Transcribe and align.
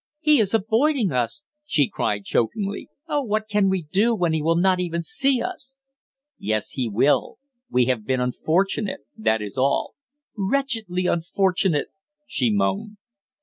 "He 0.19 0.39
is 0.39 0.55
avoiding 0.55 1.11
us!" 1.11 1.43
she 1.63 1.87
cried 1.87 2.25
chokingly. 2.25 2.89
"Oh, 3.07 3.21
what 3.21 3.47
can 3.47 3.69
we 3.69 3.83
do 3.83 4.15
when 4.15 4.33
he 4.33 4.41
will 4.41 4.55
not 4.55 4.79
even 4.79 5.03
see 5.03 5.43
us!" 5.43 5.77
"Yes, 6.39 6.71
he 6.71 6.89
will. 6.89 7.37
We 7.69 7.85
have 7.85 8.03
been 8.03 8.19
unfortunate, 8.19 9.01
that 9.15 9.43
is 9.43 9.59
all." 9.59 9.93
"Wretchedly 10.35 11.05
unfortunate!" 11.05 11.89
she 12.25 12.49
moaned. 12.51 12.97